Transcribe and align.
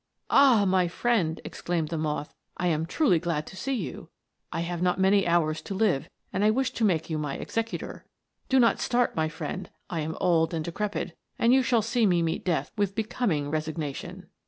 "Ah, 0.31 0.65
my 0.65 0.87
friend!" 0.87 1.39
exclaimed 1.45 1.89
the 1.89 1.97
moth," 1.99 2.33
I 2.57 2.65
am 2.69 2.87
truly 2.87 3.19
glad 3.19 3.45
to 3.45 3.55
see 3.55 3.75
you; 3.75 4.09
I 4.51 4.61
have 4.61 4.81
not 4.81 4.99
many 4.99 5.27
hours 5.27 5.61
to 5.61 5.75
live, 5.75 6.09
and 6.33 6.43
I 6.43 6.49
wish 6.49 6.71
to 6.71 6.83
make 6.83 7.11
you 7.11 7.19
my 7.19 7.35
executor. 7.35 8.07
Do 8.49 8.59
not 8.59 8.79
start, 8.79 9.15
my 9.15 9.29
friend, 9.29 9.69
I 9.91 9.99
am 9.99 10.17
old 10.19 10.55
and 10.55 10.65
decrepit, 10.65 11.15
and 11.37 11.53
you 11.53 11.61
shall 11.61 11.83
see 11.83 12.07
me 12.07 12.23
meet 12.23 12.43
death 12.43 12.71
with 12.75 12.95
becoming 12.95 13.51
resigna 13.51 13.93
tion." 13.93 14.25